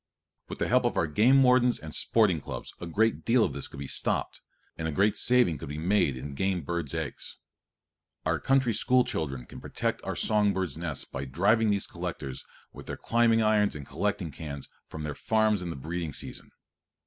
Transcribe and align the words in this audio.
With 0.49 0.57
the 0.57 0.67
help 0.67 0.83
of 0.85 0.97
our 0.97 1.05
game 1.05 1.43
wardens 1.43 1.77
and 1.77 1.93
sporting 1.93 2.41
clubs 2.41 2.73
a 2.81 2.87
great 2.87 3.23
deal 3.23 3.43
of 3.43 3.53
this 3.53 3.67
could 3.67 3.77
be 3.79 3.85
stopped, 3.85 4.41
and 4.75 4.87
a 4.87 4.91
great 4.91 5.15
saving 5.15 5.59
could 5.59 5.69
be 5.69 5.77
made 5.77 6.17
in 6.17 6.33
game 6.33 6.63
birds' 6.63 6.95
eggs. 6.95 7.37
Our 8.25 8.39
country 8.39 8.73
school 8.73 9.03
children 9.03 9.45
can 9.45 9.61
protect 9.61 10.01
our 10.03 10.15
song 10.15 10.53
birds' 10.55 10.75
nests 10.75 11.05
by 11.05 11.25
driving 11.25 11.69
these 11.69 11.85
collectors, 11.85 12.43
with 12.73 12.87
their 12.87 12.97
climbing 12.97 13.43
irons 13.43 13.75
and 13.75 13.85
collecting 13.85 14.31
cans, 14.31 14.67
from 14.87 15.03
their 15.03 15.13
farms 15.13 15.61
in 15.61 15.69
the 15.69 15.75
breeding 15.75 16.13
season. 16.13 16.49